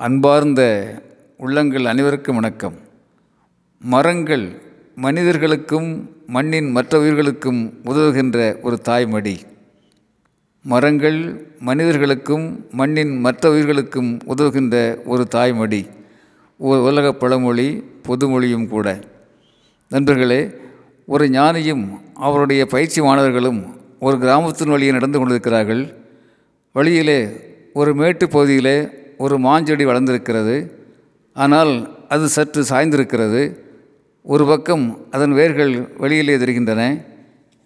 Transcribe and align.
அன்பார்ந்த 0.00 0.62
உள்ளங்கள் 1.36 1.84
அனைவருக்கும் 1.84 2.34
வணக்கம். 2.34 2.74
மரங்கள் 3.80 4.62
மனிதர்களுக்கும் 4.94 6.10
மண்ணின் 6.26 6.70
மற்ற 6.70 7.00
உயிர்களுக்கும் 7.00 7.80
உதவுகின்ற 7.84 8.60
ஒரு 8.62 8.78
தாய்மடி. 8.88 9.36
மரங்கள் 10.62 11.46
மனிதர்களுக்கும் 11.58 12.66
மண்ணின் 12.70 13.18
மற்ற 13.18 13.50
உயிர்களுக்கும் 13.50 14.18
உதவுகின்ற 14.26 15.04
ஒரு 15.04 15.26
தாய்மடி. 15.34 15.88
ஒரு 16.58 16.82
உலக 16.82 17.12
பழமொழி 17.12 17.84
பொதுமொழியும் 18.08 18.68
கூட. 18.68 19.00
நண்பர்களே 19.88 20.50
ஒரு 21.06 21.26
ஞானியும் 21.26 21.88
அவருடைய 22.14 22.66
பயிற்சி 22.66 23.00
மாணவர்களும் 23.00 23.76
ஒரு 24.00 24.18
கிராமத்தின் 24.18 24.70
வழியே 24.70 24.90
நடந்து 24.90 25.18
கொண்டிருக்கிறார்கள். 25.18 25.94
வழியிலே 26.72 27.28
ஒரு 27.72 27.94
மேட்டு 27.94 28.28
பகுதியிலே 28.28 28.98
ஒரு 29.24 29.36
மாஞ்செடி 29.46 29.84
வளர்ந்திருக்கிறது. 29.90 30.56
ஆனால் 31.36 31.72
அது 32.14 32.26
சற்று 32.36 32.62
சாய்ந்திருக்கிறது. 32.70 33.42
ஒரு 34.32 34.44
பக்கம் 34.50 34.84
அதன் 35.10 35.34
வேர்கள் 35.40 35.72
வெளியிலே 36.02 36.34
தெரிகின்றன 36.42 36.82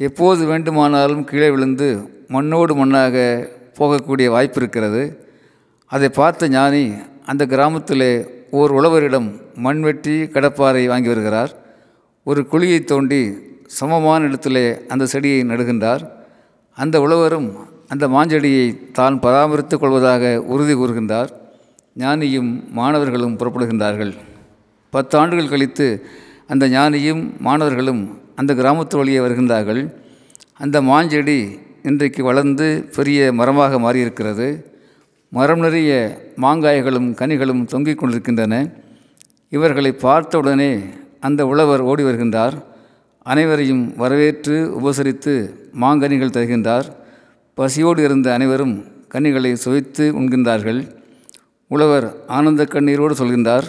எப்போது 0.00 0.42
வேண்டுமானாலும் 0.50 1.22
கீழே 1.30 1.48
விழுந்து 1.54 1.88
மண்ணோடு 2.34 2.72
மண்ணாக 2.80 3.16
போகக்கூடிய 3.78 4.28
வாய்ப்பு 4.34 4.58
இருக்கிறது. 4.62 5.02
அதை 5.90 6.08
பார்த்த 6.18 6.48
ஞானி 6.56 6.84
அந்த 7.30 7.42
கிராமத்திலே 7.52 8.12
ஓர் 8.58 8.72
உழவரிடம் 8.78 9.28
மண்வெட்டி 9.66 10.16
கடப்பாறை 10.34 10.84
வாங்கி 10.92 11.10
வருகிறார். 11.12 11.52
ஒரு 12.30 12.40
குழியை 12.52 12.78
தோண்டி 12.84 13.22
சமமான 13.78 14.20
இடத்திலே 14.28 14.66
அந்த 14.92 15.04
செடியை 15.12 15.40
நடுகின்றார். 15.50 16.02
அந்த 16.78 16.96
உழவரும் 17.04 17.48
அந்த 17.88 18.08
மாஞ்செடியை 18.08 18.92
தான் 18.92 19.20
பராமரித்துக் 19.20 19.80
கொள்வதாக 19.80 20.42
உறுதி 20.42 20.74
கூறுகின்றார். 20.74 21.28
ஞானியும் 21.98 22.70
மாணவர்களும் 22.70 23.38
புறப்படுகின்றார்கள். 23.38 24.14
பத்தாண்டுகள் 24.92 25.48
கழித்து 25.48 26.06
அந்த 26.48 26.68
ஞானியும் 26.68 27.38
மாணவர்களும் 27.38 28.18
அந்த 28.34 28.54
கிராமத்து 28.54 28.96
வழியே 28.96 29.18
வருகின்றார்கள். 29.18 29.92
அந்த 30.58 30.80
மாஞ்செடி 30.80 31.58
இன்றைக்கு 31.82 32.22
வளர்ந்து 32.24 32.88
பெரிய 32.96 33.32
மரமாக 33.32 33.78
மாறியிருக்கிறது. 33.78 34.64
மரம் 35.30 35.60
நிறைய 35.60 35.92
மாங்காய்களும் 36.36 37.08
கனிகளும் 37.14 37.64
தொங்கிக் 37.64 37.98
கொண்டிருக்கின்றன. 37.98 38.70
இவர்களை 39.50 39.92
பார்த்தவுடனே 39.92 40.80
அந்த 41.20 41.46
உழவர் 41.46 41.80
ஓடி 41.80 42.02
வருகின்றார். 42.02 42.62
அனைவரையும் 43.22 43.96
வரவேற்று 43.96 44.56
உபசரித்து 44.80 45.34
மாங்கனிகள் 45.80 46.36
தருகின்றார். 46.36 47.04
பசியோடு 47.58 48.00
இருந்த 48.02 48.28
அனைவரும் 48.32 48.74
கனிகளை 49.12 49.50
சுவைத்து 49.54 50.04
உண்கின்றார்கள். 50.18 50.80
உழவர் 51.70 52.06
ஆனந்த 52.26 52.62
கண்ணீரோடு 52.64 53.14
சொல்கின்றார் 53.20 53.66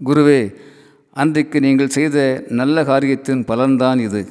குருவே 0.00 0.38
அன்றைக்கு 1.12 1.60
நீங்கள் 1.60 1.92
செய்த 1.96 2.16
நல்ல 2.60 2.84
காரியத்தின் 2.84 3.44
பலன்தான் 3.50 4.00
இது. 4.06 4.22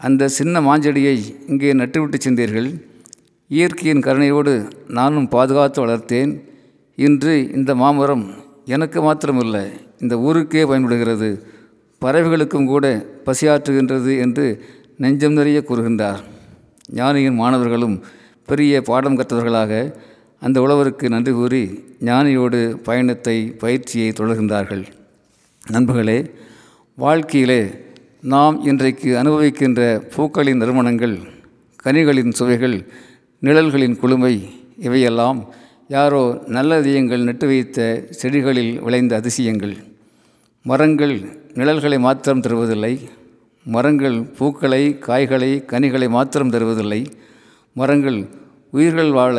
அந்த 0.00 0.28
சின்ன 0.38 0.60
மாஞ்செடியை 0.60 1.14
இங்கே 1.48 1.72
நட்டுவிட்டு 1.72 2.18
சென்றீர்கள். 2.26 2.68
இயற்கையின் 3.50 4.04
கருணையோடு 4.06 4.54
நானும் 4.88 5.28
பாதுகாத்து 5.28 5.86
வளர்த்தேன். 5.86 6.32
இன்று 6.96 7.34
இந்த 7.52 7.74
மாமரம் 7.74 8.26
எனக்கு 8.64 9.00
மாத்திரமல்ல 9.02 9.56
இந்த 10.00 10.18
ஊருக்கே 10.18 10.64
பயன்படுகிறது. 10.64 11.30
பறவைகளுக்கும் 12.02 12.66
கூட 12.66 12.86
பசியாற்றுகின்றது 13.26 14.14
என்று 14.18 14.46
நெஞ்சம் 14.96 15.32
நிறைய 15.32 15.60
கூறுகின்றார். 15.68 16.22
ஞானியின் 16.94 17.34
மாணவர்களும் 17.34 18.04
பெரிய 18.46 18.82
பாடம் 18.82 19.18
கற்றவர்களாக 19.18 19.94
அந்த 20.40 20.60
உழவருக்கு 20.60 21.08
நன்றி 21.08 21.32
கூறி 21.32 21.62
ஞானியோடு 22.04 22.72
பயணத்தை 22.74 23.50
பயிற்சியை 23.50 24.10
தொடர்கின்றார்கள். 24.10 24.84
நண்பர்களே 25.70 26.30
வாழ்க்கையிலே 26.94 27.70
நாம் 28.20 28.64
இன்றைக்கு 28.64 29.16
அனுபவிக்கின்ற 29.16 29.80
பூக்களின் 30.16 30.60
நறுமணங்கள் 30.62 31.16
கனிகளின் 31.84 32.32
சுவைகள் 32.32 32.90
நிழல்களின் 33.40 33.98
குளுமை 34.00 34.48
இவையெல்லாம் 34.78 35.48
யாரோ 35.88 36.42
நல்ல 36.46 36.80
அதியங்கள் 36.80 37.22
நட்டு 37.22 37.46
வைத்த 37.46 38.08
செடிகளில் 38.22 38.82
விளைந்த 38.82 39.16
அதிசயங்கள். 39.16 39.76
மரங்கள் 40.62 41.20
நிழல்களை 41.54 41.98
மாத்திரம் 41.98 42.40
தருவதில்லை. 42.40 43.00
மரங்கள் 43.74 44.16
பூக்களை 44.38 44.82
காய்களை 45.06 45.52
கனிகளை 45.70 46.08
மாத்திரம் 46.16 46.52
தருவதில்லை. 46.54 46.98
மரங்கள் 47.72 48.18
உயிர்கள் 48.76 49.10
வாழ 49.18 49.36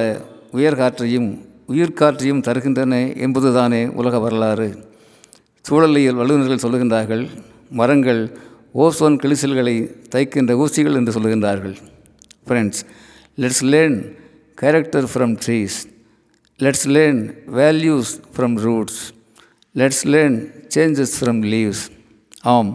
உயர்காற்றையும் 0.57 1.29
உயிர்காற்றையும் 1.71 2.41
தருகின்றன 2.47 2.93
என்பதுதானே 3.25 3.81
உலக 3.99 4.19
வரலாறு. 4.19 4.67
சூழலியல் 5.65 6.19
வல்லுநர்கள் 6.21 6.63
சொல்லுகின்றார்கள் 6.63 7.23
மரங்கள் 7.79 8.21
ஓசோன் 8.83 9.17
கிளிசல்களை 9.23 9.75
தைக்கின்ற 10.13 10.51
ஊசிகள் 10.63 10.97
என்று 10.99 11.15
சொல்லுகின்றார்கள். 11.17 11.75
Friends 12.47 12.81
let's 13.43 13.63
learn 13.73 13.97
character 14.61 15.07
from 15.13 15.33
trees 15.45 15.77
let's 16.59 16.87
learn 16.95 17.21
values 17.59 18.11
from 18.35 18.57
roots 18.67 18.99
let's 19.75 20.05
learn 20.13 20.37
changes 20.75 21.15
from 21.19 21.41
leaves 21.53 21.85
ஆம் 22.55 22.71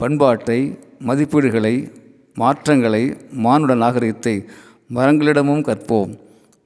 பண்பாட்டை 0.00 0.60
மதிப்பீடுகளை 1.06 1.92
மாற்றங்களை 2.34 3.16
மானுட 3.32 3.74
நாகரிகத்தை 3.74 4.44
மரங்களிடமும் 4.94 5.64
கற்போம். 5.68 6.18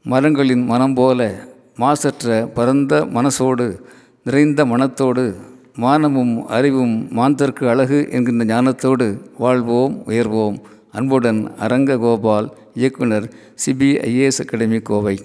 மரங்களின் 0.04 0.64
மனம் 0.64 0.94
போல 0.94 1.34
மாசற்ற 1.76 2.46
பரந்த 2.54 3.04
மனசோடு 3.04 3.66
நிறைந்த 4.24 4.64
மனத்தோடு 4.64 5.36
மானமும் 5.74 6.46
அறிவும் 6.46 7.08
மாந்தற்கு 7.16 7.64
அழகு 7.68 8.08
என்கின்ற 8.10 8.44
ஞானத்தோடு 8.44 9.18
வாழ்வோம் 9.38 10.02
உயர்வோம். 10.06 10.56
அன்புடன் 10.92 11.52
அரங்க 11.58 11.96
கோபால் 11.96 12.52
இயக்குனர் 12.74 13.32
சிபிஐஏஎஸ் 13.66 14.40
அகாடமி 14.44 14.78
கோவை. 14.78 15.18